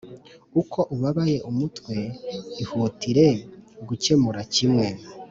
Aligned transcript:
uko 0.61 0.79
ubabaye 0.95 1.37
umutwe 1.49 1.95
ihutire 2.63 3.27
gukemura 3.87 4.41
kimwe 4.53 4.87